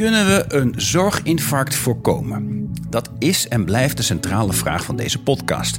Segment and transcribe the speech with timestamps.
[0.00, 2.72] Kunnen we een zorginfarct voorkomen?
[2.88, 5.78] Dat is en blijft de centrale vraag van deze podcast.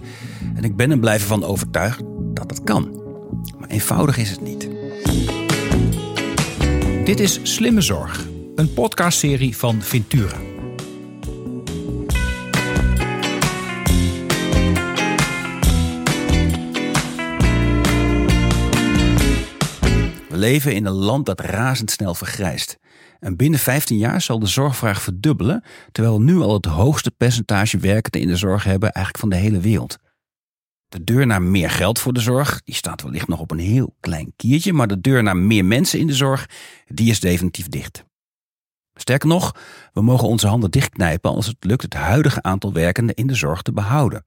[0.55, 2.01] En ik ben er blijven van overtuigd
[2.33, 3.03] dat dat kan.
[3.59, 4.69] Maar eenvoudig is het niet.
[7.05, 10.37] Dit is Slimme Zorg, een podcastserie van Ventura.
[20.29, 22.79] We leven in een land dat razendsnel vergrijst.
[23.21, 27.77] En binnen 15 jaar zal de zorgvraag verdubbelen, terwijl we nu al het hoogste percentage
[27.77, 29.97] werkenden in de zorg hebben eigenlijk van de hele wereld.
[30.87, 33.95] De deur naar meer geld voor de zorg, die staat wellicht nog op een heel
[33.99, 36.49] klein kiertje, maar de deur naar meer mensen in de zorg,
[36.87, 38.03] die is definitief dicht.
[38.93, 39.55] Sterker nog,
[39.93, 43.61] we mogen onze handen dichtknijpen als het lukt het huidige aantal werkenden in de zorg
[43.61, 44.25] te behouden.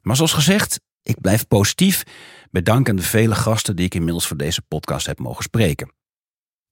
[0.00, 2.02] Maar zoals gezegd, ik blijf positief,
[2.50, 5.98] bedankt aan de vele gasten die ik inmiddels voor deze podcast heb mogen spreken.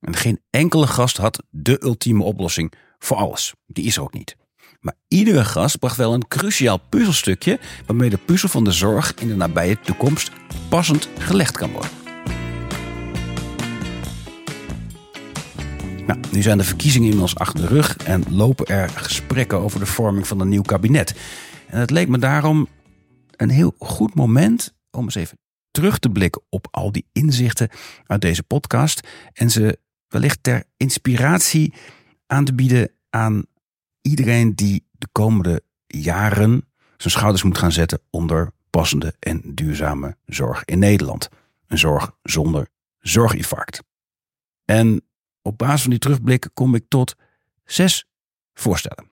[0.00, 3.54] En geen enkele gast had de ultieme oplossing voor alles.
[3.66, 4.36] Die is er ook niet.
[4.80, 9.28] Maar iedere gast bracht wel een cruciaal puzzelstukje waarmee de puzzel van de zorg in
[9.28, 10.30] de nabije toekomst
[10.68, 11.90] passend gelegd kan worden.
[16.06, 19.86] Nou, nu zijn de verkiezingen inmiddels achter de rug en lopen er gesprekken over de
[19.86, 21.14] vorming van een nieuw kabinet.
[21.66, 22.68] En het leek me daarom
[23.36, 25.38] een heel goed moment om eens even
[25.70, 27.68] terug te blikken op al die inzichten
[28.06, 29.78] uit deze podcast en ze
[30.08, 31.74] wellicht ter inspiratie
[32.26, 33.44] aan te bieden aan
[34.02, 40.64] iedereen die de komende jaren zijn schouders moet gaan zetten onder passende en duurzame zorg
[40.64, 41.28] in Nederland.
[41.66, 43.82] Een zorg zonder zorginfarct.
[44.64, 45.02] En
[45.42, 47.16] op basis van die terugblik kom ik tot
[47.64, 48.04] zes
[48.54, 49.10] voorstellen.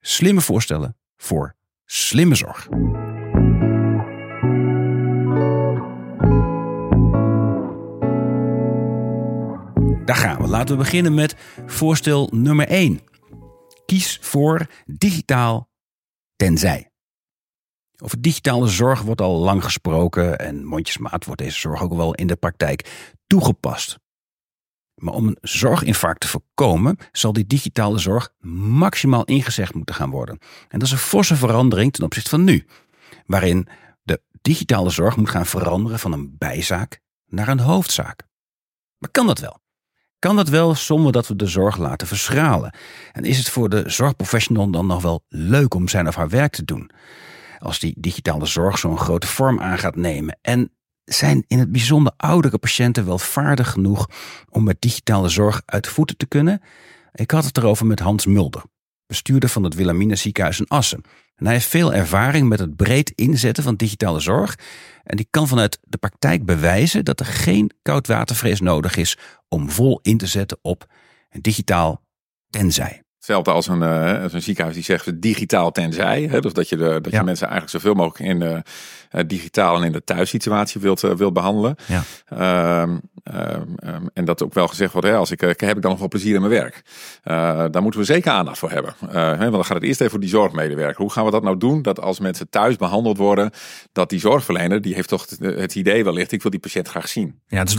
[0.00, 2.68] Slimme voorstellen voor slimme zorg.
[10.04, 10.48] Daar gaan we.
[10.48, 13.00] Laten we beginnen met voorstel nummer 1.
[13.86, 15.70] Kies voor digitaal
[16.36, 16.90] tenzij.
[18.02, 22.26] Over digitale zorg wordt al lang gesproken en mondjesmaat wordt deze zorg ook wel in
[22.26, 23.98] de praktijk toegepast.
[24.94, 30.38] Maar om een zorginfarct te voorkomen, zal die digitale zorg maximaal ingezegd moeten gaan worden.
[30.68, 32.66] En dat is een forse verandering ten opzichte van nu,
[33.26, 33.68] waarin
[34.02, 38.22] de digitale zorg moet gaan veranderen van een bijzaak naar een hoofdzaak.
[38.98, 39.62] Maar kan dat wel?
[40.24, 42.74] Kan dat wel zonder dat we de zorg laten verschralen?
[43.12, 46.52] En is het voor de zorgprofessional dan nog wel leuk om zijn of haar werk
[46.52, 46.90] te doen?
[47.58, 50.38] Als die digitale zorg zo'n grote vorm aan gaat nemen.
[50.42, 50.72] En
[51.04, 54.08] zijn in het bijzonder oudere patiënten wel vaardig genoeg
[54.50, 56.60] om met digitale zorg uit voeten te kunnen?
[57.12, 58.62] Ik had het erover met Hans Mulder,
[59.06, 61.04] bestuurder van het Wilhelmina ziekenhuis in Assen.
[61.34, 64.58] En hij heeft veel ervaring met het breed inzetten van digitale zorg.
[65.02, 69.18] En die kan vanuit de praktijk bewijzen dat er geen koudwatervrees nodig is
[69.48, 70.86] om vol in te zetten op
[71.40, 72.02] digitaal
[72.50, 73.03] tenzij.
[73.24, 76.28] Hetzelfde als een, uh, als een ziekenhuis die zegt digitaal tenzij.
[76.30, 76.40] Hè?
[76.40, 78.62] Dus dat je, de, dat je mensen eigenlijk zoveel mogelijk in de
[79.12, 81.76] uh, digitaal en in de thuissituatie wilt, uh, wilt behandelen.
[81.86, 82.02] Ja.
[82.82, 83.00] Um,
[83.34, 86.08] um, en dat ook wel gezegd wordt, hè, als ik, heb ik dan nog wel
[86.08, 86.82] plezier in mijn werk?
[87.72, 88.94] daar moeten we zeker aandacht voor hebben.
[89.06, 90.96] Hè, want dan gaat het eerst even voor die zorgmedewerker.
[90.96, 91.82] Hoe gaan we dat nou doen?
[91.82, 93.50] Dat als mensen thuis behandeld worden,
[93.92, 97.40] dat die zorgverlener, die heeft toch het idee wellicht, ik wil die patiënt graag zien.
[97.48, 97.76] Ja, dat is,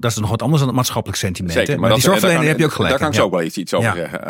[0.00, 1.52] dat is nog wat anders dan het maatschappelijk sentiment.
[1.52, 2.90] Zeker, maar, maar die zorgverlener heb je ook gelijk.
[2.90, 4.20] Daar kan ik zo ook wel iets, iets over zeggen.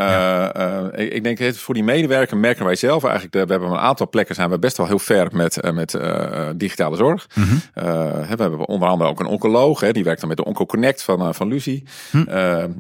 [0.55, 0.99] Ja.
[0.99, 3.35] Uh, ik denk voor die medewerker merken wij zelf eigenlijk.
[3.35, 6.49] We hebben een aantal plekken zijn we best wel heel ver met, uh, met uh,
[6.57, 7.27] digitale zorg.
[7.35, 7.61] Mm -hmm.
[7.75, 9.81] we hebben onder andere ook een oncoloog.
[9.81, 11.85] Hè, die werkt dan met de OncoConnect van, van Lucie.
[12.11, 12.25] Hm.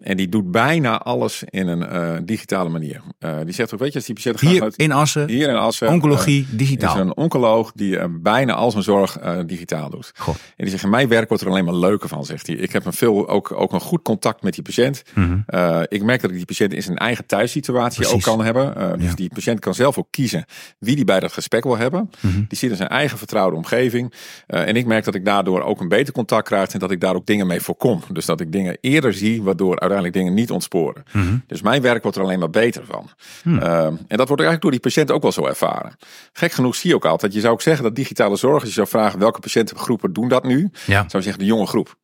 [0.02, 3.00] en die doet bijna alles in een digitale manier.
[3.44, 5.28] die zegt ook, weet je, als die patiënt hier gaat in Assen.
[5.28, 5.88] Hier in Assen.
[5.88, 6.94] Oncologie digitaal.
[6.94, 10.12] is een oncoloog die bijna al zijn zorg digitaal doet.
[10.16, 10.34] Goh.
[10.34, 12.56] En die zegt, mijn werk wordt er alleen maar leuker van, zegt hij.
[12.56, 15.02] Ik heb een veel ook, ook een goed contact met die patiënt.
[15.14, 15.86] Mm -hmm.
[15.88, 17.26] ik merk dat ik die patiënt in zijn eigen
[17.64, 18.14] Precies.
[18.14, 18.74] ook kan hebben.
[18.78, 19.14] Uh, dus Ja.
[19.14, 20.44] die patiënt kan zelf ook kiezen
[20.78, 22.10] wie die bij dat gesprek wil hebben.
[22.20, 22.42] Mhm.
[22.48, 24.12] Die zit in zijn eigen vertrouwde omgeving.
[24.48, 27.00] Uh, en ik merk dat ik daardoor ook een beter contact krijg en dat ik
[27.00, 28.02] daar ook dingen mee voorkom.
[28.12, 31.02] Dus dat ik dingen eerder zie, waardoor uiteindelijk dingen niet ontsporen.
[31.12, 31.36] Mhm.
[31.46, 33.10] Dus mijn werk wordt er alleen maar beter van.
[33.42, 33.58] Hmm.
[33.58, 35.96] Uh, en dat wordt eigenlijk door die patiënt ook wel zo ervaren.
[36.32, 38.74] Gek genoeg zie je ook altijd, je zou ook zeggen dat digitale zorg, als je
[38.74, 40.94] zou vragen welke patiëntengroepen doen dat nu, Ja.
[40.98, 41.94] zou je zeggen de jonge groep.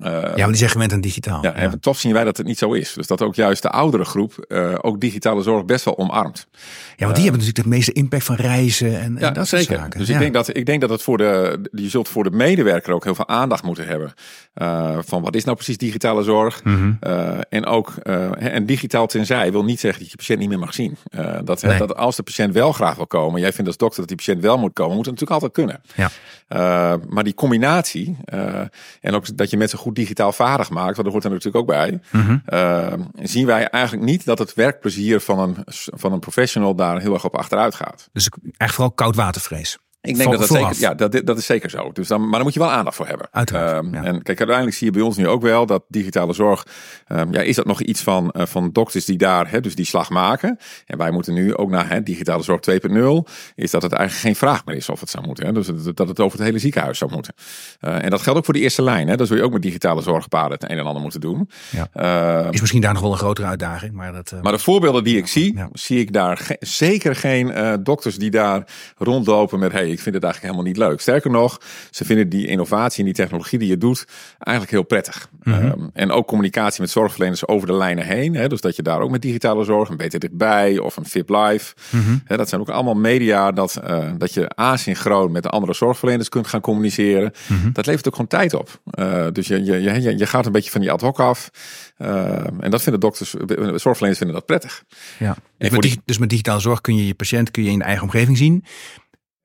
[0.00, 1.42] Uh, ja, maar die gewend aan digitaal.
[1.42, 2.92] ja, en toch zien wij dat het niet zo is.
[2.92, 6.46] Dus dat ook juist de oudere groep uh, ook digitale zorg best wel omarmt.
[6.96, 9.66] Ja, want die hebben natuurlijk de meeste impact van reizen en, Ja, en dat zeker.
[9.66, 9.98] soort zaken.
[9.98, 10.14] Dus ja.
[10.14, 13.04] ik, denk dat, ik denk dat het voor de, je zult voor de medewerker ook
[13.04, 14.14] heel veel aandacht moeten hebben.
[14.54, 16.64] Uh, van wat is nou precies digitale zorg?
[16.64, 16.92] Mhm.
[17.48, 17.94] En ook,
[18.38, 20.96] en digitaal tenzij wil niet zeggen dat je patiënt niet meer mag zien.
[21.44, 21.78] Dat, Nee.
[21.78, 24.42] dat als de patiënt wel graag wil komen, jij vindt als dokter dat die patiënt
[24.42, 25.80] wel moet komen, moet het natuurlijk altijd kunnen.
[25.94, 26.98] Ja.
[27.08, 28.16] Maar die combinatie,
[29.00, 31.56] en ook dat je met ze goed digitaal vaardig maakt, want dat hoort er natuurlijk
[31.56, 32.00] ook bij,
[32.48, 32.92] uh,
[33.22, 35.56] zien wij eigenlijk niet dat het werkplezier van een,
[35.94, 38.08] van een professional daar heel erg op achteruit gaat.
[38.12, 39.78] Dus eigenlijk vooral koudwatervrees.
[40.06, 41.92] Ik denk dat dat zeker, ja, dat, dat is zeker zo.
[41.92, 43.28] Dus dan, maar daar moet je wel aandacht voor hebben.
[43.30, 46.66] Uiteraard, um, En kijk, uiteindelijk zie je bij ons nu ook wel dat digitale zorg,
[47.08, 49.84] um, ja, is dat nog iets van, uh, van dokters die daar, hè, dus die
[49.84, 50.58] slag maken.
[50.86, 54.36] En wij moeten nu ook naar hè, digitale zorg 2.0, is dat het eigenlijk geen
[54.36, 55.46] vraag meer is of het zou moeten.
[55.46, 55.52] Hè.
[55.52, 57.34] Dus dat het over het hele ziekenhuis zou moeten.
[57.80, 59.08] Uh, en dat geldt ook voor de eerste lijn.
[59.08, 59.16] Hè.
[59.16, 61.50] Dat zul je ook met digitale zorgpaden het een en ander moeten doen.
[61.70, 62.44] Ja.
[62.44, 63.92] Uh, is misschien daar nog wel een grotere uitdaging.
[63.92, 68.16] Maar, dat, maar de voorbeelden die ik zie, zie ik daar ge zeker geen dokters
[68.16, 71.00] die daar rondlopen met, hey, ik vind het eigenlijk helemaal niet leuk.
[71.00, 71.60] Sterker nog,
[71.90, 74.04] ze vinden die innovatie en die technologie die je doet
[74.38, 75.28] eigenlijk heel prettig.
[75.42, 75.64] Mm -hmm.
[75.64, 78.34] um, en ook communicatie met zorgverleners over de lijnen heen.
[78.34, 81.28] Hè, dus dat je daar ook met digitale zorg, een beter dichtbij of een VIP
[81.28, 81.74] Live.
[81.90, 82.20] Mm -hmm.
[82.24, 86.28] hè, dat zijn ook allemaal media dat, uh, dat je asynchroon met de andere zorgverleners
[86.28, 87.32] kunt gaan communiceren.
[87.46, 87.72] Mm -hmm.
[87.72, 88.80] Dat levert ook gewoon tijd op.
[88.98, 91.50] Uh, dus je, je, je, je gaat een beetje van die ad hoc af.
[91.98, 93.30] Uh, en dat vinden dokters,
[93.74, 94.84] zorgverleners vinden dat prettig.
[95.18, 95.36] Ja.
[95.58, 96.00] Dus met, die...
[96.04, 98.64] dus met digitale zorg kun je je patiënt kun je in de eigen omgeving zien.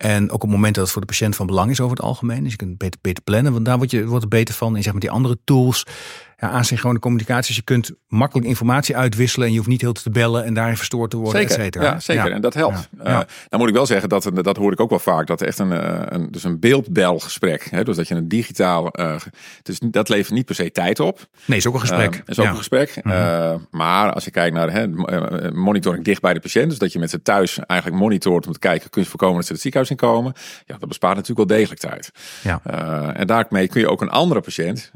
[0.02, 2.06] En ook op het moment dat het voor de patiënt van belang is over het
[2.06, 2.44] algemeen.
[2.44, 4.76] Dus je kunt beter, beter plannen, want daar word je, wordt er beter van.
[4.76, 5.86] En zeg maar die andere tools,
[6.42, 7.48] ja, asynchrone communicatie.
[7.48, 10.78] Dus je kunt makkelijk informatie uitwisselen en je hoeft niet heel te bellen en daarin
[10.78, 11.84] verstoord te worden, zeker, et cetera.
[11.84, 12.28] Ja, zeker.
[12.28, 12.36] Ja.
[12.36, 12.90] En dat helpt.
[13.04, 13.10] Ja.
[13.10, 15.60] Uh, dan moet ik wel zeggen, dat, dat hoor ik ook wel vaak, dat echt
[15.60, 15.72] een,
[16.16, 17.68] een, dus een beeldbelgesprek.
[17.70, 19.16] Hè, dus dat je een digitaal, uh,
[19.64, 21.28] dus dat levert niet per se tijd op.
[21.46, 22.16] Nee, is ook een gesprek.
[22.16, 23.00] Uh, is ook een gesprek.
[23.04, 23.68] Mm -hmm.
[23.72, 24.88] maar als je kijkt naar hè,
[25.52, 28.60] monitoring dicht bij de patiënt, dus dat je met ze thuis eigenlijk monitort om te
[28.60, 30.34] kijken, kun je voorkomen dat ze het ziekenhuis in komen.
[30.66, 32.12] Ja, dat bespaart natuurlijk wel degelijk tijd.
[32.44, 32.62] Ja.
[33.14, 34.92] en daarmee kun je ook een andere patiënt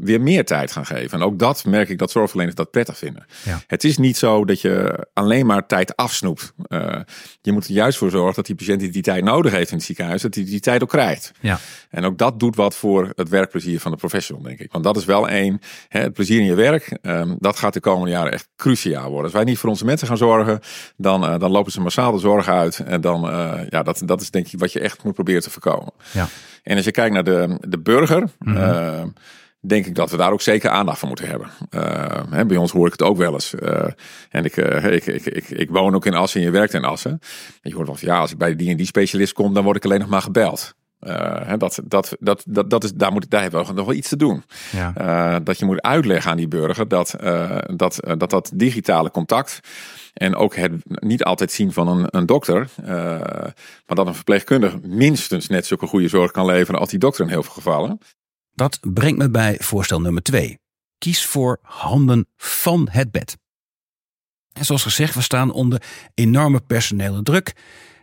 [0.00, 1.18] weer meer tijd gaan geven.
[1.18, 3.26] En ook dat merk ik dat zorgverleners dat prettig vinden.
[3.44, 3.60] Ja.
[3.66, 6.52] Het is niet zo dat je alleen maar tijd afsnoept.
[6.68, 6.96] Uh,
[7.40, 9.76] je moet er juist voor zorgen dat die patiënt die die tijd nodig heeft in
[9.76, 11.32] het ziekenhuis, dat hij die, die tijd ook krijgt.
[11.40, 11.58] Ja.
[11.90, 14.72] En ook dat doet wat voor het werkplezier van de professional, denk ik.
[14.72, 17.80] Want dat is wel één, hè, het plezier in je werk, um, dat gaat de
[17.80, 19.24] komende jaren echt cruciaal worden.
[19.24, 20.60] Als wij niet voor onze mensen gaan zorgen,
[20.96, 22.78] dan, uh, dan lopen ze massaal de zorg uit.
[22.78, 25.50] En dan, uh, ja, dat, dat is denk ik wat je echt moet proberen te
[25.50, 25.92] voorkomen.
[26.12, 26.28] Ja.
[26.62, 29.12] En als je kijkt naar de, de burger, mm -hmm
[29.60, 31.50] denk ik dat we daar ook zeker aandacht voor moeten hebben.
[31.70, 33.54] Uh, hè, bij ons hoor ik het ook wel eens.
[33.60, 33.84] Uh,
[34.30, 36.84] en ik, uh, ik, ik, ik, ik, woon ook in Assen en je werkt in
[36.84, 37.10] Assen.
[37.60, 39.76] En je hoort van, ja, als ik bij die en die specialist kom, dan word
[39.76, 40.76] ik alleen nog maar gebeld.
[40.98, 44.08] Hè, dat, dat, dat, dat, dat is, daar, moet, daar hebben we nog wel iets
[44.08, 44.44] te doen.
[44.72, 45.40] Ja.
[45.40, 47.14] dat je moet uitleggen aan die burger dat
[47.76, 49.60] dat, dat, dat digitale contact
[50.14, 52.68] en ook het niet altijd zien van een, een dokter,
[53.86, 57.30] maar dat een verpleegkundige minstens net zulke goede zorg kan leveren als die dokter in
[57.30, 57.98] heel veel gevallen.
[58.58, 60.58] Dat brengt me bij voorstel nummer 2.
[60.98, 63.38] Kies voor handen van het bed.
[64.52, 65.82] En zoals gezegd, we staan onder
[66.14, 67.52] enorme personele druk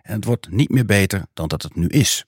[0.01, 2.25] en het wordt niet meer beter dan dat het nu is.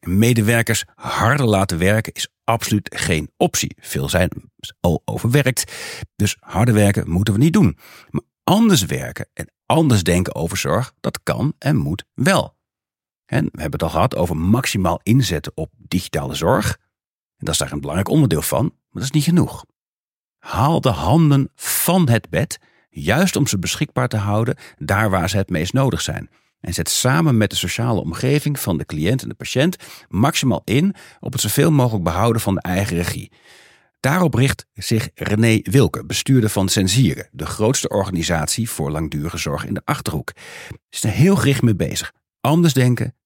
[0.00, 3.76] Medewerkers harder laten werken is absoluut geen optie.
[3.80, 4.30] Veel zijn
[4.80, 5.72] al overwerkt,
[6.14, 7.78] dus harder werken moeten we niet doen.
[8.10, 12.56] Maar anders werken en anders denken over zorg, dat kan en moet wel.
[13.26, 16.84] En we hebben het al gehad over maximaal inzetten op digitale zorg.
[17.36, 19.64] En dat is daar een belangrijk onderdeel van, maar dat is niet genoeg.
[20.38, 25.36] Haal de handen van het bed, juist om ze beschikbaar te houden daar waar ze
[25.36, 26.30] het meest nodig zijn.
[26.60, 29.76] En zet samen met de sociale omgeving van de cliënt en de patiënt
[30.08, 33.32] maximaal in op het zoveel mogelijk behouden van de eigen regie.
[34.00, 39.74] Daarop richt zich René Wilke, bestuurder van Sensieren, de grootste organisatie voor langdurige zorg in
[39.74, 40.32] de Achterhoek.
[40.90, 42.12] Is er heel gericht mee bezig.
[42.40, 43.16] Anders denken,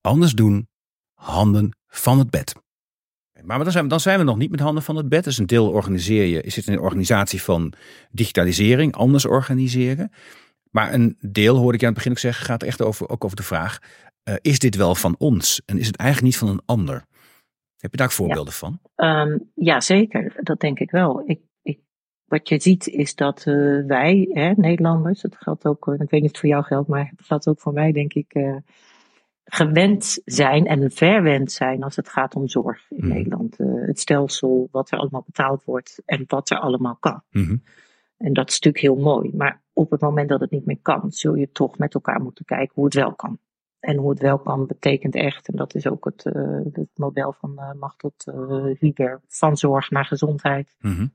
[0.00, 0.68] anders doen,
[1.14, 2.54] handen van het bed.
[3.44, 5.24] Maar dan zijn, we, dan zijn we nog niet met handen van het bed.
[5.24, 7.72] Dus een deel organiseer je, is het een organisatie van
[8.10, 10.12] digitalisering, anders organiseren.
[10.70, 13.24] Maar een deel, hoorde ik je aan het begin ook zeggen, gaat echt over, ook
[13.24, 13.78] over de vraag:
[14.24, 15.62] uh, is dit wel van ons?
[15.66, 17.04] En is het eigenlijk niet van een ander?
[17.76, 18.68] Heb je daar voorbeelden ja.
[18.68, 18.80] van?
[18.96, 20.32] Um, ja, zeker.
[20.36, 21.22] Dat denk ik wel.
[21.26, 21.78] Ik, ik,
[22.24, 26.22] wat je ziet is dat uh, wij, hè, Nederlanders, dat geldt ook, ik weet niet
[26.22, 28.34] of het voor jou geldt, maar het geldt ook voor mij, denk ik.
[28.34, 28.56] Uh,
[29.44, 33.06] gewend zijn en verwend zijn als het gaat om zorg in Mhm.
[33.06, 33.12] mm.
[33.12, 33.60] Nederland.
[33.60, 37.22] Uh, het stelsel, wat er allemaal betaald wordt en wat er allemaal kan.
[37.30, 37.62] Mm-hmm.
[38.16, 39.30] En dat is natuurlijk heel mooi.
[39.34, 42.44] Maar op het moment dat het niet meer kan, zul je toch met elkaar moeten
[42.44, 43.38] kijken hoe het wel kan.
[43.80, 47.32] En hoe het wel kan betekent echt, en dat is ook het, uh, het model
[47.32, 50.74] van uh, Machtot uh, Huber, van zorg naar gezondheid.
[50.78, 51.12] Mm-hmm.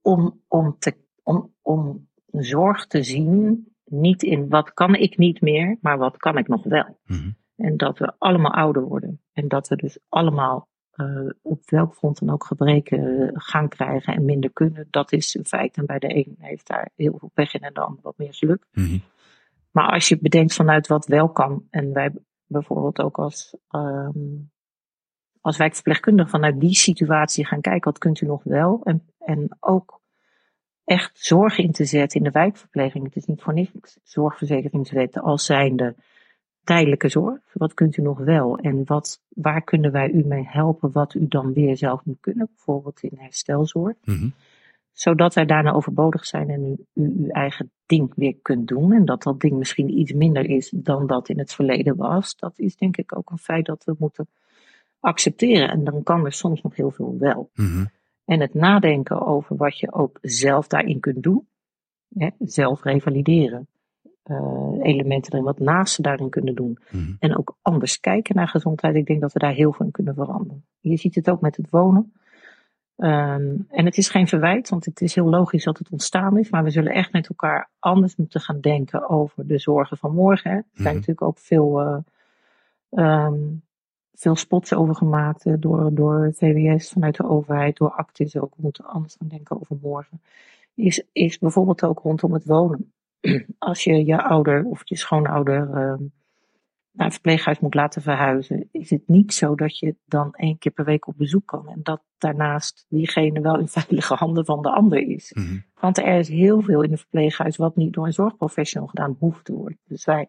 [0.00, 5.78] Om, om, te, om, om zorg te zien niet in wat kan ik niet meer,
[5.80, 6.98] maar wat kan ik nog wel.
[7.06, 7.36] Mm-hmm.
[7.56, 9.20] En dat we allemaal ouder worden.
[9.32, 14.24] En dat we dus allemaal uh, op welk front dan ook gebreken gaan krijgen en
[14.24, 14.86] minder kunnen.
[14.90, 15.76] Dat is een feit.
[15.76, 18.34] En bij de een heeft daar heel veel pech in en de ander wat meer
[18.34, 18.66] geluk.
[18.72, 19.02] Mm-hmm.
[19.70, 21.66] Maar als je bedenkt vanuit wat wel kan.
[21.70, 22.12] En wij
[22.46, 24.50] bijvoorbeeld ook als, um,
[25.40, 28.80] als wijkverpleegkundige vanuit die situatie gaan kijken, wat kunt u nog wel?
[28.84, 30.00] En, en ook
[30.86, 33.04] echt zorg in te zetten in de wijkverpleging.
[33.04, 35.94] Het is niet voor niks zorgverzekeringswetten als zijnde
[36.64, 37.38] tijdelijke zorg.
[37.52, 38.58] Wat kunt u nog wel?
[38.58, 42.48] En wat, waar kunnen wij u mee helpen wat u dan weer zelf moet kunnen?
[42.54, 43.94] Bijvoorbeeld in herstelzorg.
[44.04, 44.28] Mhm.
[44.92, 48.92] Zodat wij daarna overbodig zijn en u, u uw eigen ding weer kunt doen.
[48.92, 52.36] En dat dat ding misschien iets minder is dan dat in het verleden was.
[52.36, 54.28] Dat is denk ik ook een feit dat we moeten
[55.00, 55.68] accepteren.
[55.70, 57.50] En dan kan er soms nog heel veel wel.
[57.54, 57.84] Mhm.
[58.26, 61.46] En het nadenken over wat je ook zelf daarin kunt doen.
[62.14, 63.68] Hè, zelf revalideren.
[64.22, 66.78] eh, elementen erin, wat naasten daarin kunnen doen.
[66.90, 67.12] Mhm.
[67.18, 68.94] En ook anders kijken naar gezondheid.
[68.94, 70.64] Ik denk dat we daar heel veel in kunnen veranderen.
[70.80, 72.12] Je ziet het ook met het wonen.
[72.96, 76.50] Ehm, en het is geen verwijt, want het is heel logisch dat het ontstaan is.
[76.50, 80.50] Maar we zullen echt met elkaar anders moeten gaan denken over de zorgen van morgen.
[80.50, 80.56] Hè.
[80.56, 80.94] Er zijn Mhm.
[80.94, 81.96] natuurlijk ook veel, eh,
[82.90, 83.38] ehm,
[84.16, 88.54] veel spots over gemaakt eh, door, door VWS, vanuit de overheid, door Actis ook.
[88.56, 90.20] We moeten anders gaan denken over morgen.
[90.74, 92.92] Is, is bijvoorbeeld ook rondom het wonen.
[93.58, 96.02] Als je je ouder of je schoonouder ehm,
[96.92, 100.72] naar een verpleeghuis moet laten verhuizen, is het niet zo dat je dan één keer
[100.72, 101.68] per week op bezoek kan.
[101.68, 105.32] En dat daarnaast diegene wel in veilige handen van de ander is.
[105.34, 105.58] Mhm.
[105.80, 109.44] Want er is heel veel in een verpleeghuis wat niet door een zorgprofessional gedaan hoeft
[109.44, 109.78] te worden.
[109.84, 110.28] Dus wij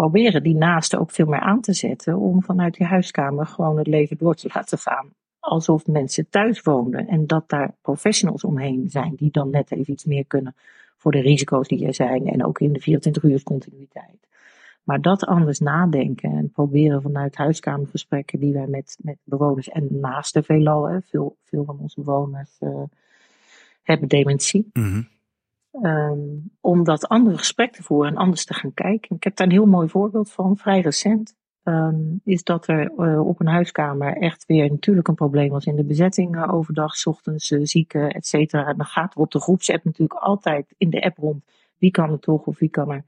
[0.00, 3.86] proberen die naasten ook veel meer aan te zetten om vanuit die huiskamer gewoon het
[3.86, 5.08] leven door te laten gaan.
[5.38, 10.04] Alsof mensen thuis woonden en dat daar professionals omheen zijn die dan net even iets
[10.04, 10.54] meer kunnen
[10.96, 14.28] voor de risico's die er zijn en ook in de 24 uur continuïteit.
[14.82, 20.44] Maar dat anders nadenken en proberen vanuit huiskamergesprekken die wij met, met bewoners en naasten
[20.44, 22.82] veelal, hè, veel, veel van onze bewoners eh,
[23.82, 24.70] hebben dementie.
[24.72, 25.02] Mhm.
[25.72, 26.18] Ehm,
[26.60, 29.16] om dat andere gesprek te voeren en anders te gaan kijken.
[29.16, 31.38] Ik heb daar een heel mooi voorbeeld van, vrij recent.
[31.62, 35.76] ehm, is dat er eh, op een huiskamer echt weer natuurlijk een probleem was in
[35.76, 36.36] de bezetting.
[36.36, 38.66] eh, overdag, 's ochtends, eh, zieken, et cetera.
[38.66, 41.44] En dan gaat er op de groepsapp natuurlijk altijd in de app rond.
[41.78, 43.04] Wie kan er toch of wie kan er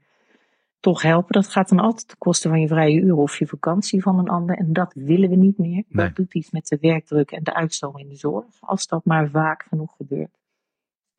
[0.79, 1.31] toch helpen?
[1.33, 4.29] Dat gaat dan altijd ten koste van je vrije uren of je vakantie van een
[4.29, 4.57] ander.
[4.57, 5.83] En dat willen we niet meer.
[5.87, 6.05] Nee.
[6.05, 8.45] Dat doet iets met de werkdruk en de uitstroom in de zorg.
[8.59, 10.41] Als dat maar vaak genoeg gebeurt.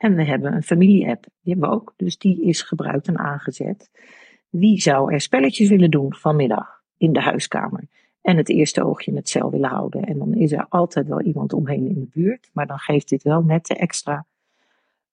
[0.04, 1.94] En we hebben een familie-app, die hebben we ook.
[1.96, 3.90] Dus die is gebruikt en aangezet.
[4.48, 7.84] Wie zou er spelletjes willen doen vanmiddag in de huiskamer?
[8.22, 10.04] En het eerste oogje in het cel willen houden.
[10.04, 12.50] En dan is er altijd wel iemand omheen in de buurt.
[12.52, 14.26] Maar dan geeft dit wel net de extra,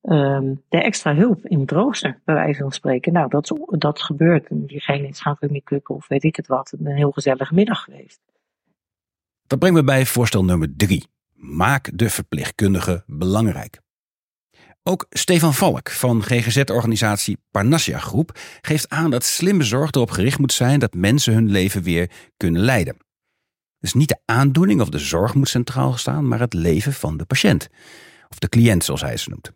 [0.01, 3.13] ehm, de extra hulp in het rooster, bij wijze van spreken.
[3.13, 4.47] Nou, dat, dat gebeurt.
[4.47, 6.73] En diegene is gaan rummikukken of weet ik het wat.
[6.79, 8.19] Een heel gezellige middag geweest.
[9.47, 11.05] Dat brengt me bij voorstel nummer drie.
[11.33, 13.79] Maak de verpleegkundige belangrijk.
[14.83, 20.53] Ook Stefan Valk van GGZ-organisatie Parnassia Groep geeft aan dat slimme zorg erop gericht moet
[20.53, 22.97] zijn dat mensen hun leven weer kunnen leiden.
[23.79, 27.25] Dus niet de aandoening of de zorg moet centraal staan, maar het leven van de
[27.25, 27.67] patiënt.
[28.29, 29.51] Of de cliënt, zoals hij ze noemt.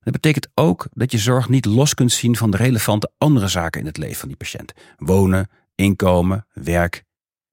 [0.00, 3.80] Dat betekent ook dat je zorg niet los kunt zien van de relevante andere zaken
[3.80, 4.72] in het leven van die patiënt.
[4.96, 7.04] Wonen, inkomen, werk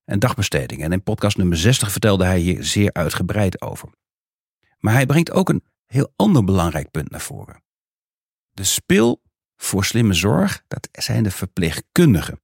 [0.05, 0.83] en dagbesteding.
[0.83, 3.89] En in podcast nummer 60 vertelde hij hier zeer uitgebreid over.
[4.79, 7.63] Maar hij brengt ook een heel ander belangrijk punt naar voren.
[8.51, 9.21] De spil
[9.55, 12.41] voor slimme zorg, dat zijn de verpleegkundigen.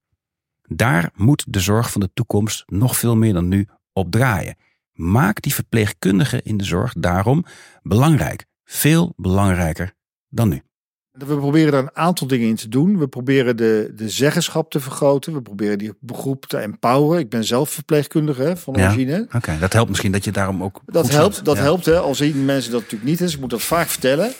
[0.62, 4.56] Daar moet de zorg van de toekomst nog veel meer dan nu op draaien.
[4.92, 7.44] Maak die verpleegkundigen in de zorg daarom
[7.82, 8.46] belangrijk.
[8.64, 9.94] Veel belangrijker
[10.28, 10.62] dan nu.
[11.12, 12.98] We proberen daar een aantal dingen in te doen.
[12.98, 15.32] We proberen de, de zeggenschap te vergroten.
[15.32, 17.20] We proberen die groep te empoweren.
[17.20, 18.84] Ik ben zelf verpleegkundige van Ja.
[18.86, 19.26] origine.
[19.36, 20.80] Oké, dat helpt misschien dat je daarom ook.
[20.86, 21.62] Dat helpt, dat Ja.
[21.62, 21.98] helpt hè.
[21.98, 23.34] Al zien mensen dat natuurlijk niet is.
[23.34, 24.26] Ik moet dat vaak vertellen.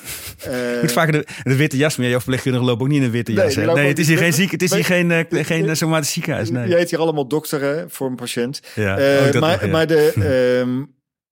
[0.43, 2.09] Je moet vaker de, de witte jas meer.
[2.09, 3.55] Jouw verpleegkundige loopt ook niet in een witte jas.
[3.57, 4.51] Nee, het is hier geen ziek.
[4.51, 6.51] Het is hier geen, eh, geen somatisch ziekenhuis.
[6.51, 6.69] Nee.
[6.69, 8.61] Je heet hier allemaal dokter hè, voor een patiënt.
[8.75, 9.67] Ja, Eh, maar, nog, ja.
[9.67, 10.13] maar de,
[10.63, 10.83] ehm,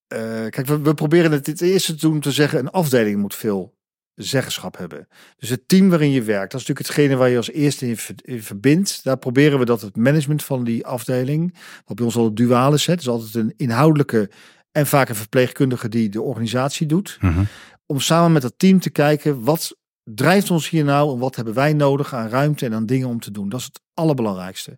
[0.07, 3.35] eh, kijk, we, we proberen het het eerste te doen te zeggen, een afdeling moet
[3.35, 3.79] veel
[4.15, 5.07] zeggenschap hebben.
[5.37, 7.97] Dus het team waarin je werkt, dat is natuurlijk hetgene waar je als eerste in,
[7.97, 9.03] ver- in verbindt.
[9.03, 12.85] Daar proberen we dat het management van die afdeling, wat bij ons al duaal is,
[12.85, 14.29] het is altijd een inhoudelijke
[14.71, 17.43] en vaak een verpleegkundige die de organisatie doet, Mhm.
[17.85, 21.53] om samen met dat team te kijken wat drijft ons hier nou en wat hebben
[21.53, 23.49] wij nodig aan ruimte en aan dingen om te doen.
[23.49, 24.77] Dat is het allerbelangrijkste.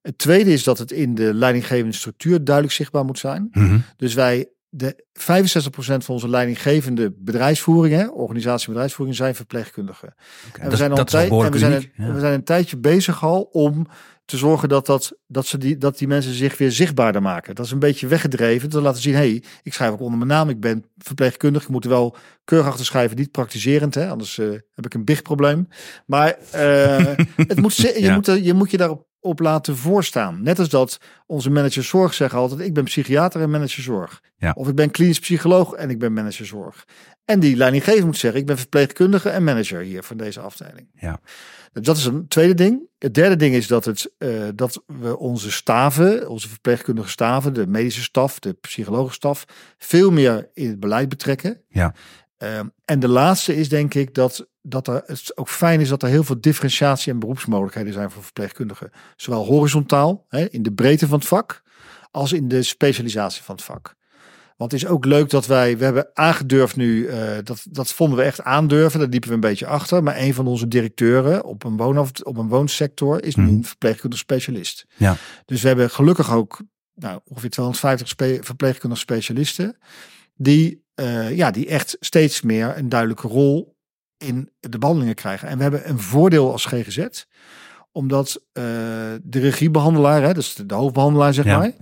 [0.00, 3.48] Het tweede is dat het in de leidinggevende structuur duidelijk zichtbaar moet zijn.
[3.50, 3.78] Mhm.
[3.96, 5.14] Dus wij, de 65%
[5.74, 10.14] van onze leidinggevende bedrijfsvoering, hè, organisatie bedrijfsvoering, zijn verpleegkundigen.
[10.60, 10.98] En we zijn al
[11.44, 12.12] en we zijn, een, Ja.
[12.12, 13.86] we zijn een tijdje bezig al om
[14.24, 17.54] te zorgen dat, dat, dat, ze die, dat die mensen zich weer zichtbaarder maken.
[17.54, 18.68] Dat is een beetje weggedreven.
[18.68, 20.48] Te laten zien, hey, ik schrijf ook onder mijn naam.
[20.48, 21.64] Ik ben verpleegkundige.
[21.64, 23.16] Ik moet er wel keurig achter schrijven.
[23.16, 24.08] Niet praktiserend, hè?
[24.08, 25.68] anders eh, heb ik een big probleem.
[26.06, 28.14] Maar eh, het moet, je, Ja.
[28.14, 30.42] moet, je moet je daarop op laten voorstaan.
[30.42, 34.22] Net als dat onze managers zorg zeggen altijd: ik ben psychiater en manager zorg.
[34.36, 34.52] Ja.
[34.56, 36.84] Of ik ben klinisch psycholoog en ik ben manager zorg.
[37.24, 40.88] En die leidinggever moet zeggen: ik ben verpleegkundige en manager hier van deze afdeling.
[40.94, 41.20] Ja.
[41.72, 42.80] Dus dat is een tweede ding.
[42.98, 47.66] Het derde ding is dat, het, eh, dat we onze staven, onze verpleegkundige staven, de
[47.66, 49.44] medische staf, de psychologische staf,
[49.78, 51.60] veel meer in het beleid betrekken.
[51.68, 51.94] Ja.
[52.36, 56.02] Ehm, en de laatste is denk ik dat, dat er, het ook fijn is dat
[56.02, 58.90] er heel veel differentiatie en beroepsmogelijkheden zijn voor verpleegkundigen.
[59.16, 61.62] Zowel horizontaal, hè, in de breedte van het vak,
[62.10, 63.94] als in de specialisatie van het vak.
[64.56, 68.18] Want het is ook leuk dat wij, we hebben aangedurfd nu, eh, dat, dat vonden
[68.18, 70.02] we echt aandurven, daar liepen we een beetje achter.
[70.02, 73.52] Maar een van onze directeuren op een, woonaf, op een woonsector is nu Mhm.
[73.54, 74.86] een verpleegkundig specialist.
[74.96, 75.16] Ja.
[75.44, 76.60] Dus we hebben gelukkig ook
[76.94, 79.76] nou, ongeveer 250 spe, verpleegkundige specialisten,
[80.34, 83.76] die, eh, ja, die echt steeds meer een duidelijke rol
[84.22, 85.48] in de behandelingen krijgen.
[85.48, 87.06] En we hebben een voordeel als GGZ,
[87.92, 88.62] omdat eh,
[89.22, 91.58] de regiebehandelaar, hè, dus de, de hoofdbehandelaar zeg Ja.
[91.58, 91.72] maar,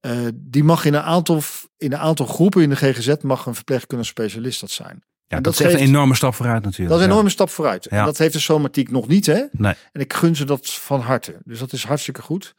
[0.00, 1.40] eh, die mag in een, aantal,
[1.76, 5.02] in een aantal groepen in de GGZ mag een verpleegkundige specialist dat zijn.
[5.26, 6.88] Ja, dat, dat is echt een enorme stap vooruit natuurlijk.
[6.88, 7.12] Dat is een Ja.
[7.12, 7.86] enorme stap vooruit.
[7.90, 7.98] Ja.
[7.98, 9.42] En dat heeft de somatiek nog niet, hè?
[9.52, 9.74] Nee.
[9.92, 11.36] En ik gun ze dat van harte.
[11.44, 12.54] Dus dat is hartstikke goed.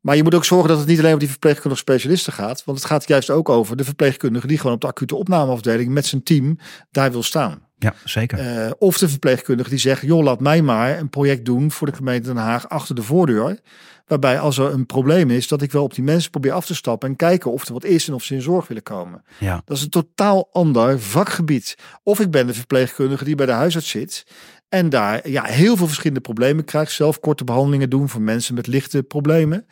[0.00, 2.64] Maar je moet ook zorgen dat het niet alleen over die verpleegkundige specialisten gaat.
[2.64, 6.06] Want het gaat juist ook over de verpleegkundige die gewoon op de acute opnameafdeling met
[6.06, 6.58] zijn team
[6.90, 7.68] daar wil staan.
[7.82, 8.38] Ja, zeker.
[8.38, 11.96] Eh, of de verpleegkundige die zegt, joh, laat mij maar een project doen voor de
[11.96, 13.58] gemeente Den Haag achter de voordeur.
[14.06, 16.74] Waarbij als er een probleem is, dat ik wel op die mensen probeer af te
[16.74, 19.22] stappen en kijken of er wat is en of ze in zorg willen komen.
[19.38, 19.62] ja.
[19.64, 21.74] Dat is een totaal ander vakgebied.
[22.02, 24.26] Of ik ben de verpleegkundige die bij de huisarts zit
[24.68, 26.92] en daar ja, heel veel verschillende problemen krijgt.
[26.92, 29.66] Zelf korte behandelingen doen voor mensen met lichte problemen.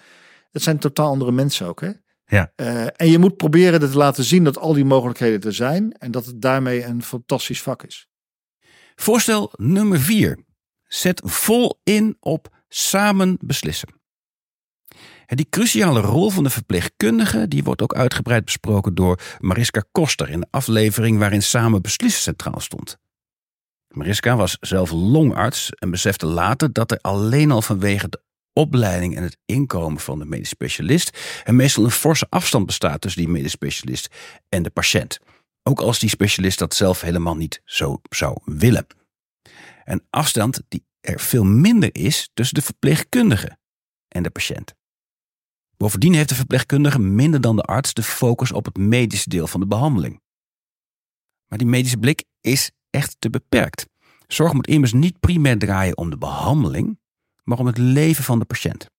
[0.52, 1.80] Het zijn totaal andere mensen ook.
[1.80, 1.90] Hè?
[2.30, 2.52] Ja.
[2.56, 6.10] Eh, en je moet proberen te laten zien dat al die mogelijkheden er zijn en
[6.10, 8.08] dat het daarmee een fantastisch vak is.
[8.94, 10.38] Voorstel nummer 4.
[10.84, 13.88] Zet vol in op samen beslissen.
[15.26, 20.30] En Die cruciale rol van de verpleegkundige die wordt ook uitgebreid besproken door Mariska Koster
[20.30, 22.98] in de aflevering waarin samen beslissen centraal stond.
[23.88, 28.20] Mariska was zelf longarts en besefte later dat er alleen al vanwege de
[28.58, 33.22] opleiding en het inkomen van de medisch specialist er meestal een forse afstand bestaat tussen
[33.22, 34.08] die medisch specialist
[34.48, 35.18] en de patiënt.
[35.62, 38.86] Ook als die specialist dat zelf helemaal niet zo zou willen.
[39.84, 43.58] Een afstand die er veel minder is tussen de verpleegkundige
[44.08, 44.74] en de patiënt.
[45.76, 49.60] Bovendien heeft de verpleegkundige minder dan de arts de focus op het medische deel van
[49.60, 50.20] de behandeling.
[51.48, 53.86] Maar die medische blik is echt te beperkt.
[54.26, 56.98] Zorg moet immers niet primair draaien om de behandeling,
[57.48, 58.90] maar om het leven van de patiënt.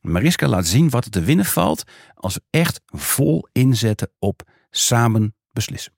[0.00, 1.82] Mariska laat zien wat er te winnen valt
[2.14, 5.92] als we echt vol inzetten op samen beslissen.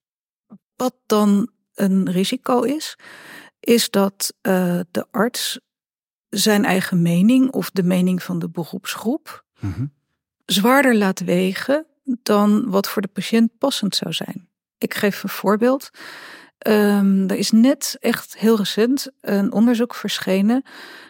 [0.76, 2.96] Wat dan een risico is,
[3.61, 5.61] is dat eh, de arts
[6.28, 9.44] zijn eigen mening of de mening van de beroepsgroep
[10.44, 11.87] zwaarder laat wegen
[12.22, 14.48] dan wat voor de patiënt passend zou zijn.
[14.78, 15.90] Ik geef een voorbeeld.
[16.59, 20.62] Ehm, er is net echt heel recent een onderzoek verschenen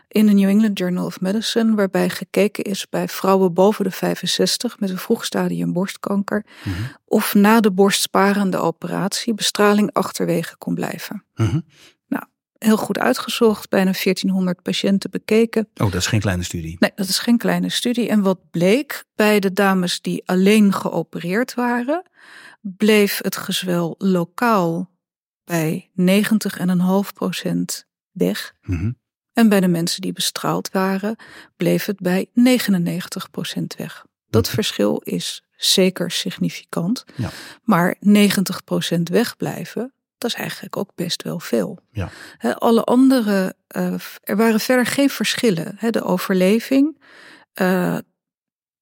[0.09, 4.81] in de New England Journal of Medicine, waarbij gekeken is bij vrouwen boven de 65
[4.81, 6.45] met een vroeg stadium borstkanker,
[7.05, 11.25] of na de borstsparende operatie bestraling achterwege kon blijven.
[11.35, 11.59] Mhm.
[12.59, 15.69] Heel goed uitgezocht, bijna 1400 patiënten bekeken.
[15.75, 16.77] Oh, dat is geen kleine studie.
[16.79, 18.09] Nee, dat is geen kleine studie.
[18.09, 22.03] En wat bleek bij de dames die alleen geopereerd waren,
[22.61, 24.91] bleef het gezwel lokaal
[25.49, 28.55] bij 90,5% weg.
[28.63, 28.91] Mhm.
[29.33, 31.17] En bij de mensen die bestraald waren,
[31.57, 34.05] bleef het bij 99% weg.
[34.31, 34.55] Dat Mhm.
[34.55, 37.05] verschil is zeker significant.
[37.17, 37.31] Ja.
[37.63, 41.79] Maar 90% wegblijven, dat is eigenlijk ook best wel veel.
[41.93, 42.11] Ja.
[42.59, 45.77] Alle andere, eh, er waren verder geen verschillen.
[45.91, 47.03] De overleving,
[47.53, 47.99] eh,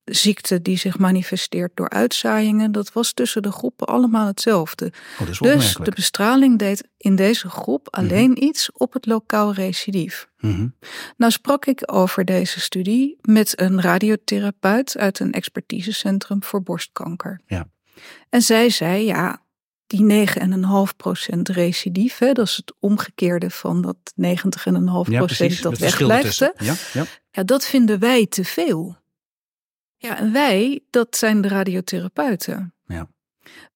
[0.07, 4.92] ziekte die zich manifesteert door uitzaaiingen, dat was tussen de groepen allemaal hetzelfde.
[5.21, 5.85] Oh, Dus opmerkelijk.
[5.85, 10.29] de bestraling deed in deze groep alleen iets op het lokaal recidief.
[10.38, 10.69] Mhm.
[11.16, 17.40] Nou sprak ik over deze studie met een radiotherapeut uit een expertisecentrum voor borstkanker.
[17.47, 17.69] Ja.
[18.29, 19.42] En zij zei, ja,
[19.87, 26.38] die 9,5% recidief, hè, dat is het omgekeerde van dat 90,5% Ja, dat wegblijft.
[26.38, 27.05] Ja, ja.
[27.31, 28.97] Ja, dat vinden wij te veel.
[30.07, 32.75] Ja, en wij, dat zijn de radiotherapeuten.
[32.87, 33.09] Ja.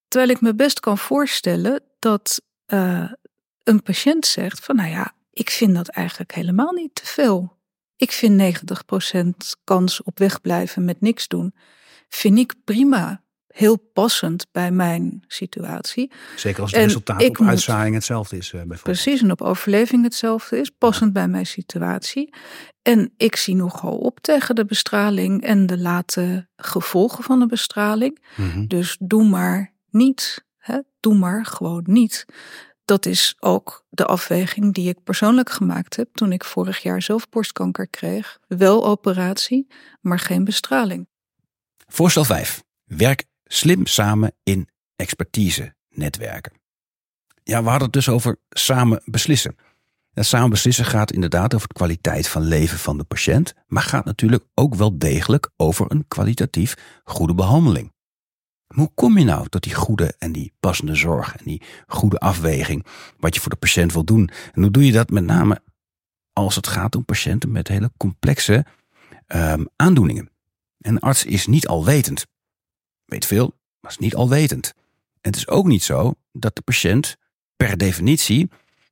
[0.09, 3.13] Terwijl ik me best kan voorstellen dat eh,
[3.63, 7.59] een patiënt zegt van, nou ja, ik vind dat eigenlijk helemaal niet te veel.
[7.97, 9.29] Ik vind 90%
[9.65, 11.55] kans op wegblijven met niks doen,
[12.09, 13.23] vind ik prima.
[13.51, 16.13] Heel passend bij mijn situatie.
[16.37, 18.47] Zeker als het resultaat op uitzaaiing hetzelfde is.
[18.47, 18.83] Uh, bijvoorbeeld.
[18.83, 20.71] Precies, en op overleving hetzelfde is.
[20.79, 22.35] Passend bij mijn situatie.
[22.83, 28.19] En ik zie nogal op tegen de bestraling en de late gevolgen van de bestraling.
[28.37, 28.67] Mhm.
[28.67, 30.45] Dus doe maar niet.
[30.59, 30.79] Hè?
[31.01, 32.25] Doe maar gewoon niet.
[32.85, 37.29] Dat is ook de afweging die ik persoonlijk gemaakt heb toen ik vorig jaar zelf
[37.29, 38.39] borstkanker kreeg.
[38.47, 39.67] Wel operatie,
[40.01, 41.09] maar geen bestraling.
[41.87, 42.63] Voorstel 5.
[42.85, 46.53] Werk slim samen in expertise netwerken.
[47.43, 49.57] Ja, we hadden het dus over samen beslissen.
[50.13, 54.05] En samen beslissen gaat inderdaad over de kwaliteit van leven van de patiënt, maar gaat
[54.05, 57.93] natuurlijk ook wel degelijk over een kwalitatief goede behandeling.
[58.67, 62.87] Hoe kom je nou tot die goede en die passende zorg en die goede afweging
[63.19, 64.31] wat je voor de patiënt wil doen?
[64.53, 65.63] En hoe doe je dat met name
[66.33, 68.65] als het gaat om patiënten met hele complexe
[69.27, 70.31] um, aandoeningen?
[70.79, 72.27] En een arts is niet alwetend.
[73.11, 74.73] Weet veel, maar is niet alwetend.
[75.21, 77.17] En het is ook niet zo dat de patiënt
[77.57, 78.51] per definitie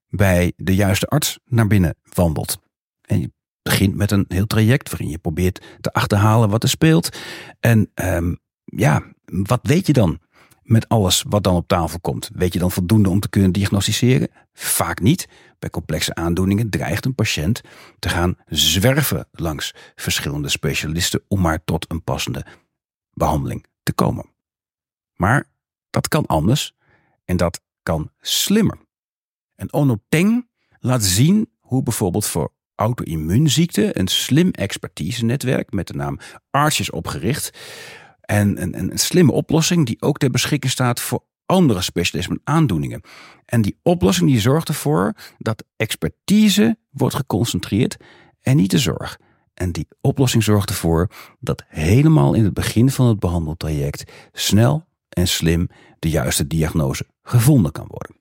[0.08, 2.58] bij de juiste arts naar binnen wandelt.
[3.02, 7.18] En je begint met een heel traject waarin je probeert te achterhalen wat er speelt.
[7.60, 10.18] En um, ja, wat weet je dan
[10.62, 12.30] met alles wat dan op tafel komt?
[12.34, 14.28] Weet je dan voldoende om te kunnen diagnosticeren?
[14.52, 15.28] Vaak niet.
[15.58, 17.60] Bij complexe aandoeningen dreigt een patiënt
[17.98, 22.46] te gaan zwerven langs verschillende specialisten om maar tot een passende
[23.12, 24.26] behandeling te komen.
[25.14, 25.48] Maar
[25.90, 26.74] dat kan anders
[27.24, 28.78] en dat kan slimmer.
[29.54, 30.48] En Ono Teng
[30.80, 36.18] laat zien hoe bijvoorbeeld voor auto-immuunziekten een slim expertise-netwerk met de naam
[36.50, 37.58] ARCH is opgericht,
[38.20, 43.00] en een, een, slimme oplossing die ook ter beschikking staat voor andere specialismen aandoeningen.
[43.44, 47.96] En die oplossing die zorgt ervoor dat expertise wordt geconcentreerd
[48.40, 49.18] en niet de zorg.
[49.58, 55.28] En die oplossing zorgt ervoor dat helemaal in het begin van het behandeltraject snel en
[55.28, 55.68] slim
[55.98, 58.16] de juiste diagnose gevonden kan worden.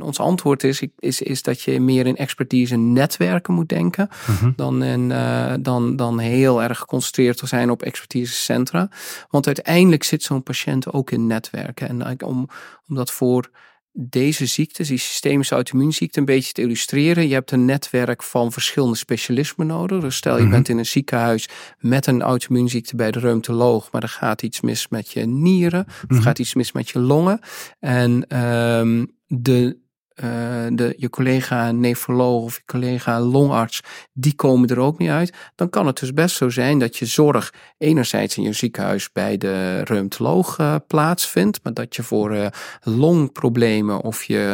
[0.00, 4.08] Ons antwoord is, is, is dat je meer in expertise netwerken moet denken.
[4.26, 4.52] Mhm.
[4.56, 8.88] dan, in, uh, dan, dan heel erg geconcentreerd te zijn op expertisecentra.
[9.28, 11.88] Want uiteindelijk zit zo'n patiënt ook in netwerken.
[11.88, 12.48] En om,
[12.88, 13.50] om dat voor
[13.98, 17.28] deze ziektes, die systemische auto-immuunziekte, een beetje te illustreren.
[17.28, 20.00] Je hebt een netwerk van verschillende specialismen nodig.
[20.00, 20.50] Dus stel je mhm.
[20.50, 24.88] bent in een ziekenhuis met een auto-immuunziekte bij de reumatoloog, maar er gaat iets mis
[24.88, 26.20] met je nieren, of mhm.
[26.20, 27.40] gaat iets mis met je longen.
[27.80, 29.84] En um, de
[30.24, 30.30] uh,
[30.72, 33.80] de, je collega nefroloog of je collega longarts,
[34.12, 35.32] die komen er ook niet uit.
[35.54, 39.36] Dan kan het dus best zo zijn dat je zorg enerzijds in je ziekenhuis bij
[39.36, 42.46] de reumatoloog uh, plaatsvindt, maar dat je voor uh,
[42.82, 44.44] longproblemen of je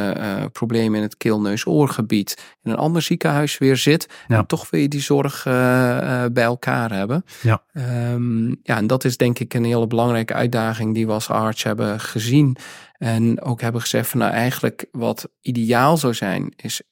[0.53, 4.09] problemen in het keel-neus-oorgebied in een ander ziekenhuis weer zit.
[4.29, 4.37] Ja.
[4.37, 5.43] En toch wil je die zorg
[6.33, 7.25] bij elkaar hebben.
[7.43, 7.63] Ja.
[8.13, 11.63] Um, ja, en dat is denk ik een hele belangrijke uitdaging die we als arts
[11.63, 12.57] hebben gezien.
[13.03, 16.83] En ook hebben gezegd van nou eigenlijk wat ideaal zou zijn is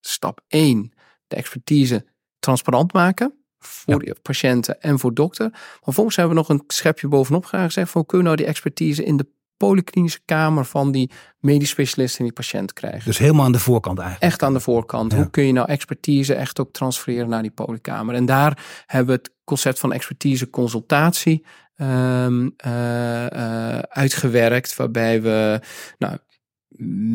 [0.00, 0.92] stap 1
[1.26, 2.06] de expertise
[2.38, 5.50] transparant maken voor de patiënten en voor dokter.
[5.50, 8.46] Maar vervolgens hebben we nog een schepje bovenop gezegd van hoe kunnen we nou die
[8.46, 13.04] expertise in de polyklinische kamer van die medisch specialist en die patiënt krijgen.
[13.04, 14.32] Dus helemaal aan de voorkant eigenlijk.
[14.32, 15.14] Echt aan de voorkant.
[15.14, 18.14] Hoe kun je nou expertise echt ook transfereren naar die polykamer?
[18.14, 21.44] En daar hebben we het concept van expertise consultatie
[21.80, 24.76] um, uh, uh, uitgewerkt.
[24.76, 25.60] Waarbij we
[25.98, 26.16] nou,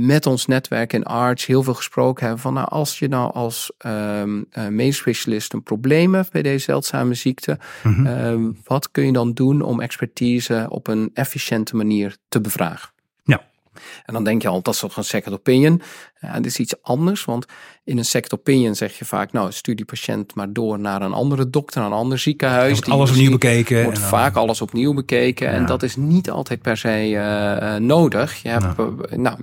[0.06, 3.72] met ons netwerk in Arts heel veel gesproken hebben van nou, als je nou als
[3.86, 8.58] um, medisch specialist een probleem hebt bij deze zeldzame ziekte, mm -hmm.
[8.64, 12.93] wat kun je dan doen om expertise op een efficiënte manier te bevragen?
[14.06, 15.82] En dan denk je al, dat is toch een second opinion.
[16.20, 17.46] Ja, dit is iets anders, want
[17.84, 21.14] in een second opinion zeg je vaak, nou, stuur die patiënt maar door naar een
[21.14, 22.72] andere dokter, naar een ander ziekenhuis.
[22.72, 23.84] Wordt alles opnieuw bekeken.
[23.84, 25.48] Wordt vaak alles opnieuw bekeken.
[25.48, 28.42] En dat is niet altijd per se uh, nodig.
[28.42, 29.38] Je hebt, uh, nou,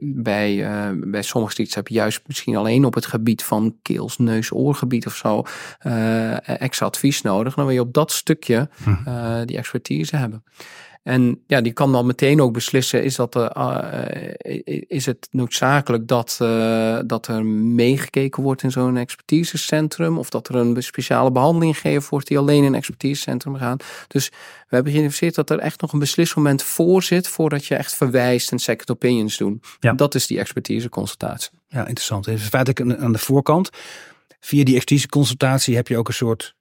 [0.00, 4.18] bij, uh, bij sommige ziektes heb je juist misschien alleen op het gebied van keels,
[4.18, 5.42] neus, oorgebied of zo
[6.42, 7.54] extra advies nodig.
[7.54, 9.44] Dan wil je op dat stukje hm.
[9.44, 10.44] die expertise hebben.
[11.06, 14.02] En ja, die kan dan meteen ook beslissen, is, dat, uh,
[14.86, 20.54] is het noodzakelijk dat, uh, dat er meegekeken wordt in zo'n expertisecentrum of dat er
[20.54, 23.84] een speciale behandeling gegeven wordt die alleen in een expertisecentrum gaat.
[24.08, 24.28] Dus
[24.68, 28.52] we hebben geïnvesteerd dat er echt nog een beslismoment voor zit voordat je echt verwijst
[28.52, 29.60] en second opinions doen.
[29.80, 29.92] Ja.
[29.92, 31.50] Dat is die expertiseconsultatie.
[31.68, 32.24] Ja, interessant.
[32.24, 33.70] Dus feitelijk aan de voorkant,
[34.40, 36.55] via die expertiseconsultatie heb je ook een soort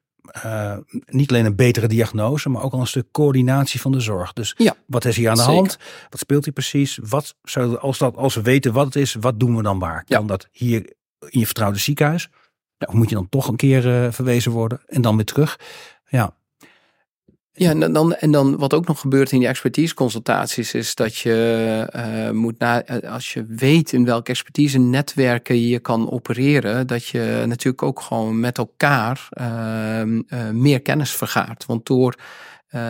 [0.45, 4.33] uh, niet alleen een betere diagnose, maar ook al een stuk coördinatie van de zorg.
[4.33, 5.77] Dus ja, wat is hier aan de hand?
[6.09, 6.99] Wat speelt hier precies?
[7.01, 10.03] Wat zou, als, dat, als we weten wat het is, wat doen we dan waar?
[10.03, 10.93] Kan dat hier
[11.29, 12.29] in je vertrouwde ziekenhuis?
[12.77, 15.59] Of moet je dan toch een keer uh, verwezen worden en dan weer terug?
[16.05, 16.35] Ja.
[17.57, 21.87] Ja, en dan, en dan wat ook nog gebeurt in die expertiseconsultaties is dat je
[21.95, 27.07] uh, moet na, eh, als je weet in welke expertise netwerken je kan opereren, dat
[27.07, 31.65] je natuurlijk ook gewoon met elkaar uh, uh, meer kennis vergaart.
[31.65, 32.15] Want door
[32.75, 32.81] uh,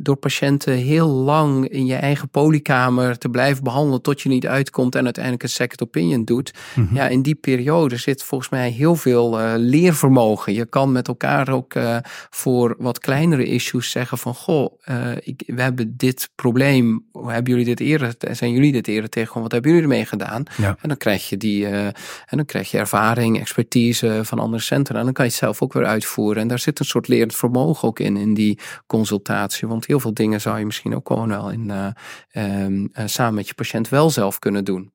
[0.00, 4.94] door patiënten heel lang in je eigen polykamer te blijven behandelen tot je niet uitkomt
[4.94, 6.52] en uiteindelijk een second opinion doet.
[6.74, 6.96] Mm -hmm.
[6.96, 10.52] Ja, in die periode zit volgens mij heel veel uh, leervermogen.
[10.52, 11.96] Je kan met elkaar ook uh,
[12.30, 14.72] voor wat kleinere issues zeggen van goh,
[15.20, 19.52] ik, we hebben dit probleem, hebben jullie dit eerder, zijn jullie dit eerder tegen, wat
[19.52, 20.42] hebben jullie ermee gedaan?
[20.56, 20.76] Ja.
[20.80, 21.92] En dan krijg je die, en
[22.26, 25.72] dan krijg je ervaring, expertise van andere centra en dan kan je het zelf ook
[25.72, 26.42] weer uitvoeren.
[26.42, 29.27] En daar zit een soort lerend vermogen ook in, in die consultatie.
[29.60, 31.90] Want heel veel dingen zou je misschien ook gewoon wel in, uh,
[32.32, 34.92] uh, samen met je patiënt wel zelf kunnen doen.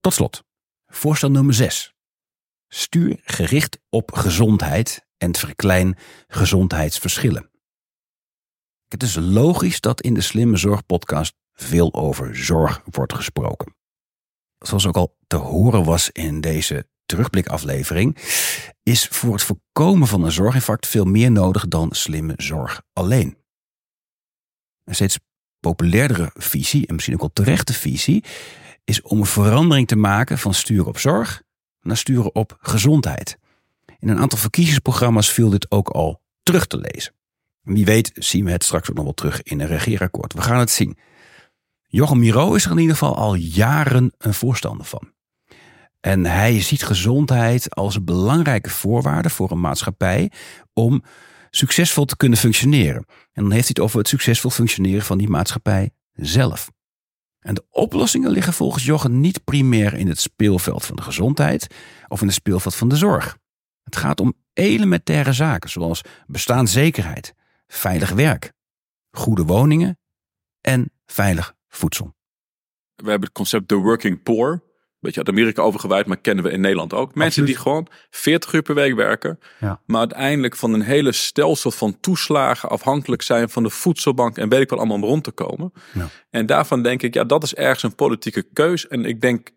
[0.00, 0.42] Tot slot,
[0.86, 1.94] voorstel nummer 6.
[2.68, 7.50] Stuur gericht op gezondheid en verklein gezondheidsverschillen.
[8.88, 13.74] Het is logisch dat in de Slimme Zorg podcast veel over zorg wordt gesproken.
[14.58, 18.16] Zoals ook al te horen was in deze terugblikaflevering,
[18.82, 23.36] is voor het voorkomen van een zorginfarct veel meer nodig dan slimme zorg alleen.
[24.86, 25.18] Een steeds
[25.60, 28.24] populairdere visie, en misschien ook wel terechte visie,
[28.84, 31.42] is om een verandering te maken van sturen op zorg
[31.80, 33.38] naar sturen op gezondheid.
[33.98, 37.14] In een aantal verkiezingsprogramma's viel dit ook al terug te lezen.
[37.62, 40.32] Wie weet zien we het straks ook nog wel terug in een regeerakkoord.
[40.32, 40.98] We gaan het zien.
[41.86, 45.12] Jochem Miro is er in ieder geval al jaren een voorstander van.
[46.00, 50.30] En hij ziet gezondheid als een belangrijke voorwaarde voor een maatschappij
[50.72, 51.02] om
[51.56, 53.04] succesvol te kunnen functioneren.
[53.32, 56.70] En dan heeft hij het over het succesvol functioneren van die maatschappij zelf.
[57.38, 61.66] En de oplossingen liggen volgens Jochem niet primair in het speelveld van de gezondheid
[62.08, 63.38] of in het speelveld van de zorg.
[63.82, 67.34] Het gaat om elementaire zaken zoals bestaanszekerheid,
[67.66, 68.52] veilig werk,
[69.10, 69.98] goede woningen
[70.60, 72.14] en veilig voedsel.
[72.94, 74.62] We hebben het concept de working poor
[75.06, 77.14] beetje uit Amerika overgewaaid, maar kennen we in Nederland ook.
[77.14, 79.80] Mensen die gewoon 40 uur per week werken, ja.
[79.86, 84.60] maar uiteindelijk van een hele stelsel van toeslagen afhankelijk zijn van de voedselbank en weet
[84.60, 85.72] ik wel allemaal om rond te komen.
[85.92, 86.08] Ja.
[86.30, 88.88] En daarvan denk ik, ja, dat is ergens een politieke keus.
[88.88, 89.50] En ik denk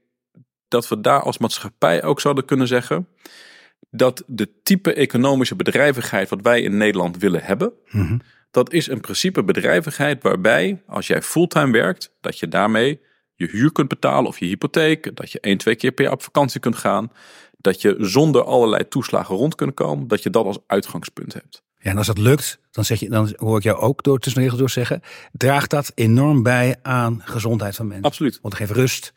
[0.67, 3.07] dat we daar als maatschappij ook zouden kunnen zeggen
[3.91, 8.21] dat de type economische bedrijvigheid wat wij in Nederland willen hebben, mm -hmm.
[8.51, 13.01] dat is in principe bedrijvigheid waarbij als jij fulltime werkt, dat je daarmee
[13.39, 15.15] je huur kunt betalen of je hypotheek.
[15.15, 17.11] Dat je één, twee keer per jaar op vakantie kunt gaan.
[17.57, 20.07] Dat je zonder allerlei toeslagen rond kunt komen.
[20.07, 21.63] Dat je dat als uitgangspunt hebt.
[21.77, 24.41] Ja, en als dat lukt, dan, zeg je, dan hoor ik jou ook door tussen
[24.41, 25.01] regels door zeggen.
[25.31, 28.05] Draagt dat enorm bij aan gezondheid van mensen?
[28.05, 28.39] Absoluut.
[28.41, 29.13] Want het geeft rust.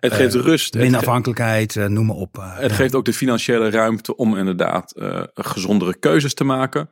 [0.00, 0.74] Het uh, geeft rust.
[0.74, 2.36] Minder afhankelijkheid, uh, noem maar op.
[2.38, 2.76] Uh, het ja.
[2.76, 4.92] geeft ook de financiële ruimte om inderdaad
[5.34, 6.88] gezondere keuzes te maken.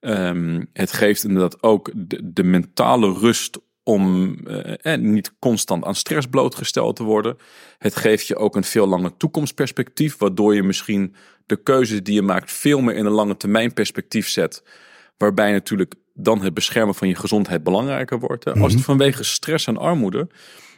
[0.00, 6.26] Um, het geeft inderdaad ook de, de mentale rust om eh, niet constant aan stress
[6.26, 7.36] blootgesteld te worden.
[7.78, 11.14] Het geeft je ook een veel langer toekomstperspectief, waardoor je misschien
[11.46, 14.62] de keuzes die je maakt veel meer in een lange termijn perspectief zet.
[15.16, 18.44] Waarbij natuurlijk dan het beschermen van je gezondheid belangrijker wordt.
[18.44, 18.62] Mm -hmm.
[18.62, 20.28] Als het vanwege stress en armoede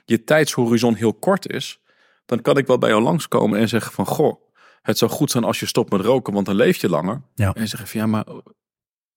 [0.04, 1.80] je tijdshorizon heel kort is,
[2.26, 4.42] dan kan ik wel bij jou langskomen en zeggen van goh,
[4.82, 7.22] het zou goed zijn als je stopt met roken, want dan leef je langer.
[7.34, 7.52] Ja.
[7.54, 8.24] En zeggen van ja, maar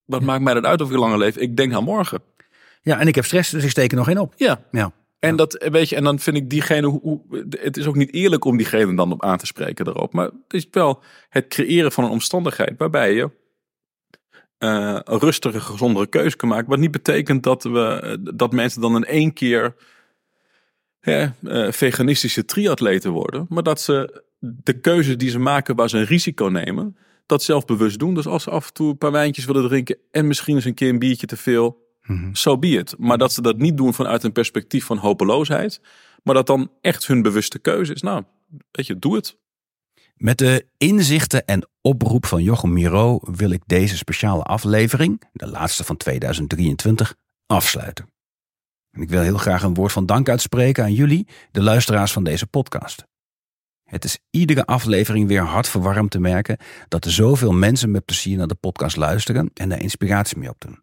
[0.04, 0.26] wat ja.
[0.26, 1.40] maakt mij dat uit of je langer leeft?
[1.40, 2.22] Ik denk aan morgen.
[2.82, 4.34] Ja, en ik heb stress, dus ik steek er nog in op.
[4.36, 4.62] Ja.
[4.70, 4.92] ja.
[5.18, 8.44] En, dat, weet je, en dan vind ik diegene, hoe, het is ook niet eerlijk
[8.44, 10.12] om diegene dan op aan te spreken daarop.
[10.12, 13.30] Maar het is wel het creëren van een omstandigheid waarbij je
[14.58, 16.68] uh, een rustige, gezondere keuze kan maken.
[16.68, 19.74] Wat niet betekent dat, we, dat mensen dan in één keer
[21.00, 23.46] ja, uh, veganistische triatleten worden.
[23.48, 27.98] Maar dat ze de keuzes die ze maken waar ze een risico nemen, dat zelfbewust
[27.98, 28.14] doen.
[28.14, 30.74] Dus als ze af en toe een paar wijntjes willen drinken en misschien eens een
[30.74, 32.94] keer een biertje te veel zo mm so be it.
[32.98, 35.80] Maar dat ze dat niet doen vanuit een perspectief van hopeloosheid.
[36.22, 38.02] Maar dat dan echt hun bewuste keuze is.
[38.02, 38.24] Nou,
[38.70, 39.36] weet je, doe het.
[40.14, 45.84] Met de inzichten en oproep van Jochem Miro wil ik deze speciale aflevering, de laatste
[45.84, 47.14] van 2023,
[47.46, 48.10] afsluiten.
[48.90, 52.24] En ik wil heel graag een woord van dank uitspreken aan jullie, de luisteraars van
[52.24, 53.04] deze podcast.
[53.84, 56.56] Het is iedere aflevering weer hartverwarmd te merken
[56.88, 60.82] dat er zoveel mensen met plezier naar de podcast luisteren en daar inspiratie mee opdoen.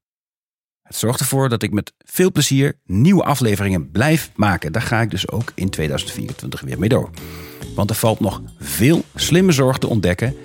[0.90, 4.72] Het zorgt ervoor dat ik met veel plezier nieuwe afleveringen blijf maken.
[4.72, 7.10] Daar ga ik dus ook in 2024 weer mee door.
[7.76, 10.36] Want er valt nog veel slimme zorg te ontdekken.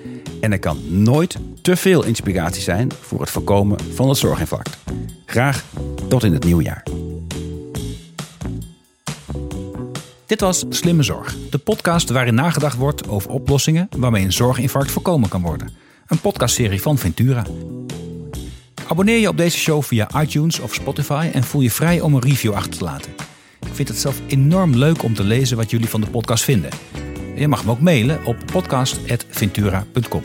[0.41, 4.77] En er kan nooit te veel inspiratie zijn voor het voorkomen van het zorginfarct.
[5.25, 5.63] Graag
[6.07, 6.83] tot in het nieuwe jaar.
[10.25, 15.29] Dit was Slimme Zorg, de podcast waarin nagedacht wordt over oplossingen waarmee een zorginfarct voorkomen
[15.29, 15.69] kan worden.
[16.07, 17.45] Een podcastserie van Ventura.
[18.87, 22.21] Abonneer je op deze show via iTunes of Spotify en voel je vrij om een
[22.21, 23.11] review achter te laten.
[23.59, 26.69] Ik vind het zelf enorm leuk om te lezen wat jullie van de podcast vinden.
[27.35, 30.21] Je mag me ook mailen op podcast.ventura.com.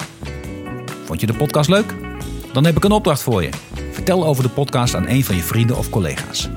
[1.05, 1.95] Vond je de podcast leuk?
[2.53, 3.51] Dan heb ik een opdracht voor je.
[3.93, 6.49] Vertel over de podcast aan een van je vrienden of collega's.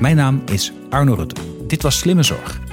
[0.00, 1.40] Mijn naam is Arno Rutte.
[1.66, 2.63] Dit was Slimme Zorg.